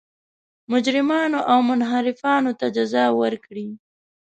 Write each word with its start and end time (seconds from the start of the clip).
مجرمانو 0.71 1.39
او 1.51 1.59
منحرفانو 1.69 2.51
ته 2.59 2.65
جزا 2.75 3.05
ورکړي. 3.21 3.67